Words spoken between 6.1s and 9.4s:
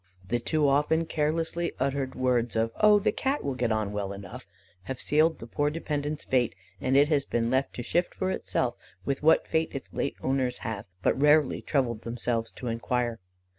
fate, and it has been left to shift for itself, with